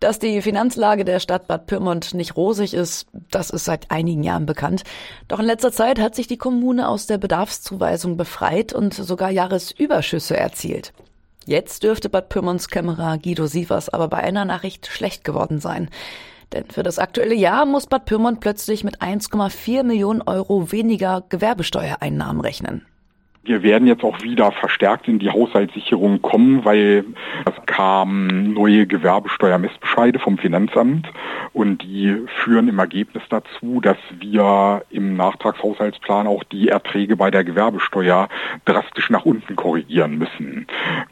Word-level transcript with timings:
Dass 0.00 0.20
die 0.20 0.42
Finanzlage 0.42 1.04
der 1.04 1.18
Stadt 1.18 1.48
Bad 1.48 1.66
Pyrmont 1.66 2.14
nicht 2.14 2.36
rosig 2.36 2.72
ist, 2.72 3.08
das 3.32 3.50
ist 3.50 3.64
seit 3.64 3.90
einigen 3.90 4.22
Jahren 4.22 4.46
bekannt. 4.46 4.84
Doch 5.26 5.40
in 5.40 5.46
letzter 5.46 5.72
Zeit 5.72 5.98
hat 5.98 6.14
sich 6.14 6.28
die 6.28 6.36
Kommune 6.36 6.88
aus 6.88 7.06
der 7.06 7.18
Bedarfszuweisung 7.18 8.16
befreit 8.16 8.72
und 8.72 8.94
sogar 8.94 9.30
Jahresüberschüsse 9.30 10.36
erzielt. 10.36 10.92
Jetzt 11.46 11.82
dürfte 11.82 12.08
Bad 12.08 12.28
Pyrmonts 12.28 12.68
Kämmerer 12.68 13.18
Guido 13.18 13.46
Sievers 13.46 13.88
aber 13.88 14.06
bei 14.08 14.18
einer 14.18 14.44
Nachricht 14.44 14.86
schlecht 14.86 15.24
geworden 15.24 15.58
sein. 15.58 15.90
Denn 16.52 16.66
für 16.66 16.84
das 16.84 16.98
aktuelle 16.98 17.34
Jahr 17.34 17.66
muss 17.66 17.86
Bad 17.86 18.04
Pyrmont 18.04 18.40
plötzlich 18.40 18.84
mit 18.84 19.02
1,4 19.02 19.82
Millionen 19.82 20.22
Euro 20.22 20.70
weniger 20.70 21.24
Gewerbesteuereinnahmen 21.28 22.40
rechnen. 22.40 22.86
Wir 23.48 23.62
werden 23.62 23.88
jetzt 23.88 24.04
auch 24.04 24.22
wieder 24.22 24.52
verstärkt 24.52 25.08
in 25.08 25.18
die 25.18 25.30
Haushaltssicherung 25.30 26.20
kommen, 26.20 26.66
weil 26.66 27.02
es 27.46 27.54
kamen 27.64 28.52
neue 28.52 28.86
Gewerbesteuermessbescheide 28.86 30.18
vom 30.18 30.36
Finanzamt 30.36 31.08
und 31.54 31.82
die 31.82 32.14
führen 32.42 32.68
im 32.68 32.78
Ergebnis 32.78 33.22
dazu, 33.30 33.80
dass 33.80 33.96
wir 34.20 34.82
im 34.90 35.16
Nachtragshaushaltsplan 35.16 36.26
auch 36.26 36.44
die 36.44 36.68
Erträge 36.68 37.16
bei 37.16 37.30
der 37.30 37.42
Gewerbesteuer 37.42 38.28
drastisch 38.66 39.08
nach 39.08 39.24
unten 39.24 39.56
korrigieren 39.56 40.18
müssen. 40.18 40.66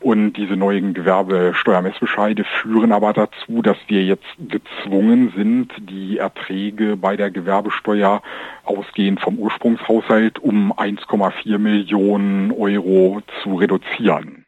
Und 0.07 0.35
diese 0.35 0.55
neuen 0.55 0.95
Gewerbesteuermessbescheide 0.95 2.45
führen 2.63 2.93
aber 2.93 3.13
dazu, 3.13 3.61
dass 3.61 3.77
wir 3.89 4.05
jetzt 4.05 4.23
gezwungen 4.39 5.33
sind, 5.35 5.73
die 5.81 6.19
Erträge 6.19 6.97
bei 6.97 7.17
der 7.17 7.33
Gewerbesteuer 7.33 8.23
ausgehend 8.63 9.21
vom 9.21 9.37
Ursprungshaushalt 9.37 10.39
um 10.39 10.73
1,4 10.73 11.59
Millionen 11.59 12.53
Euro 12.53 13.21
zu 13.43 13.57
reduzieren. 13.57 14.45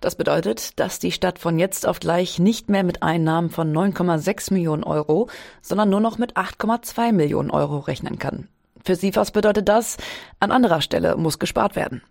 Das 0.00 0.16
bedeutet, 0.16 0.80
dass 0.80 0.98
die 0.98 1.12
Stadt 1.12 1.38
von 1.38 1.60
jetzt 1.60 1.86
auf 1.86 2.00
gleich 2.00 2.40
nicht 2.40 2.68
mehr 2.68 2.82
mit 2.82 3.00
Einnahmen 3.00 3.50
von 3.50 3.72
9,6 3.72 4.52
Millionen 4.52 4.82
Euro, 4.82 5.28
sondern 5.62 5.88
nur 5.88 6.00
noch 6.00 6.18
mit 6.18 6.36
8,2 6.36 7.12
Millionen 7.12 7.52
Euro 7.52 7.78
rechnen 7.78 8.18
kann. 8.18 8.48
Für 8.84 8.96
Sie 8.96 9.14
was 9.14 9.30
bedeutet 9.30 9.68
das? 9.68 9.98
An 10.40 10.50
anderer 10.50 10.80
Stelle 10.80 11.14
muss 11.16 11.38
gespart 11.38 11.76
werden 11.76 12.02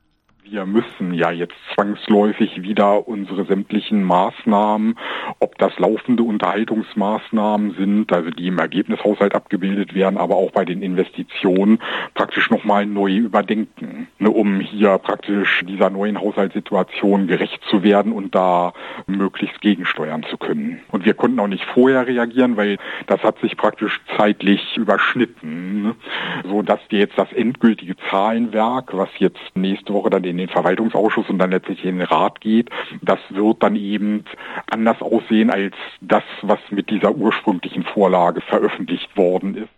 wir 0.50 0.66
müssen 0.66 1.14
ja 1.14 1.32
jetzt 1.32 1.56
zwangsläufig 1.74 2.62
wieder 2.62 3.08
unsere 3.08 3.46
sämtlichen 3.46 4.04
Maßnahmen, 4.04 4.96
ob 5.40 5.58
das 5.58 5.78
laufende 5.80 6.24
Unterhaltungsmaßnahmen 6.24 7.76
sind, 7.78 8.12
also 8.12 8.30
die 8.30 8.48
im 8.48 8.60
Ergebnishaushalt 8.60 9.36
abgebildet 9.36 9.96
werden, 9.96 10.18
aber 10.18 10.36
auch 10.36 10.52
bei 10.52 10.66
den 10.66 10.82
Investitionen 10.82 11.80
praktisch 12.14 12.50
nochmal 12.50 12.86
neu 12.86 13.16
überdenken, 13.16 14.08
ne, 14.20 14.30
um 14.30 14.60
hier 14.60 14.98
praktisch 14.98 15.64
dieser 15.68 15.90
neuen 15.90 16.20
Haushaltssituation 16.20 17.28
gerecht 17.28 17.62
zu 17.70 17.84
werden 17.84 18.12
und 18.12 18.36
da 18.36 18.74
möglichst 19.08 19.62
gegensteuern 19.62 20.24
zu 20.24 20.38
können. 20.38 20.82
Und 20.92 21.06
wir 21.06 21.14
konnten 21.14 21.40
auch 21.40 21.48
nicht 21.48 21.66
vorher 21.74 22.06
reagieren, 22.06 22.58
weil 22.58 22.78
das 23.08 23.24
hat 23.24 23.40
sich 23.40 23.56
praktisch 23.56 24.02
zeitlich 24.18 24.76
überschnitten, 24.76 25.84
ne, 25.84 25.96
so 26.44 26.62
dass 26.62 26.80
wir 26.90 27.00
jetzt 27.00 27.18
das 27.18 27.32
endgültige 27.32 27.96
Zahlenwerk, 28.10 28.96
was 28.96 29.10
jetzt 29.20 29.40
nächste 29.56 29.94
Woche 29.94 30.10
dann 30.10 30.24
in 30.24 30.33
den 30.38 30.48
den 30.48 30.54
Verwaltungsausschuss 30.54 31.30
und 31.30 31.40
dann 31.40 31.52
letztlich 31.52 31.84
in 31.84 31.98
den 31.98 32.08
Rat 32.08 32.42
geht, 32.42 32.70
das 33.02 33.20
wird 33.30 33.64
dann 33.64 33.76
eben 33.76 34.26
anders 34.70 35.02
aussehen 35.02 35.50
als 35.50 35.76
das, 36.02 36.24
was 36.42 36.60
mit 36.70 36.90
dieser 36.90 37.16
ursprünglichen 37.16 37.84
Vorlage 37.84 38.42
veröffentlicht 38.42 39.16
worden 39.16 39.56
ist. 39.56 39.70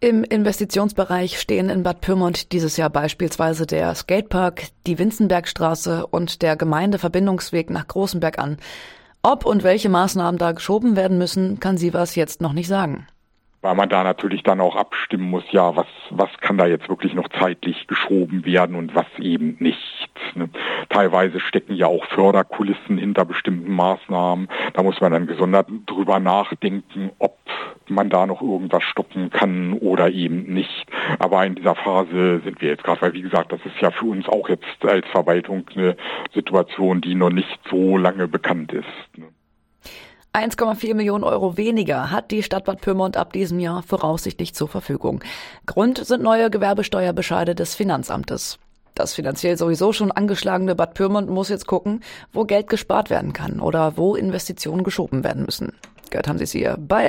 Im 0.00 0.24
Investitionsbereich 0.24 1.38
stehen 1.38 1.70
in 1.70 1.84
Bad 1.84 2.00
Pyrmont 2.00 2.50
dieses 2.52 2.76
Jahr 2.76 2.90
beispielsweise 2.90 3.66
der 3.66 3.94
Skatepark, 3.94 4.64
die 4.88 4.98
Winzenbergstraße 4.98 6.06
und 6.08 6.42
der 6.42 6.56
Gemeindeverbindungsweg 6.56 7.70
nach 7.70 7.86
Großenberg 7.86 8.38
an. 8.38 8.56
Ob 9.22 9.46
und 9.46 9.62
welche 9.62 9.88
Maßnahmen 9.88 10.38
da 10.38 10.50
geschoben 10.50 10.96
werden 10.96 11.18
müssen, 11.18 11.60
kann 11.60 11.78
Sievers 11.78 12.16
jetzt 12.16 12.40
noch 12.40 12.52
nicht 12.52 12.66
sagen 12.66 13.06
weil 13.62 13.76
man 13.76 13.88
da 13.88 14.02
natürlich 14.02 14.42
dann 14.42 14.60
auch 14.60 14.76
abstimmen 14.76 15.30
muss, 15.30 15.44
ja, 15.52 15.74
was, 15.76 15.86
was 16.10 16.28
kann 16.40 16.58
da 16.58 16.66
jetzt 16.66 16.88
wirklich 16.88 17.14
noch 17.14 17.28
zeitlich 17.28 17.86
geschoben 17.86 18.44
werden 18.44 18.74
und 18.74 18.94
was 18.94 19.06
eben 19.18 19.56
nicht. 19.60 20.10
Ne? 20.34 20.50
Teilweise 20.88 21.38
stecken 21.38 21.74
ja 21.74 21.86
auch 21.86 22.04
Förderkulissen 22.06 22.98
hinter 22.98 23.24
bestimmten 23.24 23.72
Maßnahmen. 23.72 24.48
Da 24.74 24.82
muss 24.82 25.00
man 25.00 25.12
dann 25.12 25.28
gesondert 25.28 25.68
drüber 25.86 26.18
nachdenken, 26.18 27.12
ob 27.20 27.38
man 27.88 28.10
da 28.10 28.26
noch 28.26 28.42
irgendwas 28.42 28.82
stoppen 28.82 29.30
kann 29.30 29.74
oder 29.74 30.10
eben 30.10 30.52
nicht. 30.52 30.86
Aber 31.20 31.46
in 31.46 31.54
dieser 31.54 31.76
Phase 31.76 32.40
sind 32.44 32.60
wir 32.60 32.68
jetzt 32.68 32.82
gerade, 32.82 33.00
weil 33.00 33.12
wie 33.12 33.22
gesagt, 33.22 33.52
das 33.52 33.64
ist 33.64 33.80
ja 33.80 33.92
für 33.92 34.06
uns 34.06 34.28
auch 34.28 34.48
jetzt 34.48 34.84
als 34.84 35.06
Verwaltung 35.08 35.64
eine 35.74 35.96
Situation, 36.34 37.00
die 37.00 37.14
noch 37.14 37.30
nicht 37.30 37.60
so 37.70 37.96
lange 37.96 38.26
bekannt 38.26 38.72
ist. 38.72 39.16
Ne? 39.16 39.26
1,4 40.34 40.94
Millionen 40.94 41.24
Euro 41.24 41.58
weniger 41.58 42.10
hat 42.10 42.30
die 42.30 42.42
Stadt 42.42 42.64
Bad 42.64 42.80
Pyrmont 42.80 43.18
ab 43.18 43.34
diesem 43.34 43.58
Jahr 43.58 43.82
voraussichtlich 43.82 44.54
zur 44.54 44.66
Verfügung. 44.66 45.22
Grund 45.66 45.98
sind 46.06 46.22
neue 46.22 46.48
Gewerbesteuerbescheide 46.48 47.54
des 47.54 47.74
Finanzamtes. 47.74 48.58
Das 48.94 49.12
finanziell 49.12 49.58
sowieso 49.58 49.92
schon 49.92 50.10
angeschlagene 50.10 50.74
Bad 50.74 50.94
Pyrmont 50.94 51.28
muss 51.28 51.50
jetzt 51.50 51.66
gucken, 51.66 52.00
wo 52.32 52.44
Geld 52.44 52.68
gespart 52.68 53.10
werden 53.10 53.34
kann 53.34 53.60
oder 53.60 53.98
wo 53.98 54.14
Investitionen 54.14 54.84
geschoben 54.84 55.22
werden 55.22 55.44
müssen. 55.44 55.74
Gehört 56.08 56.28
haben 56.28 56.38
Sie 56.38 56.44
es 56.44 56.52
hier 56.52 56.78
bei 56.78 57.00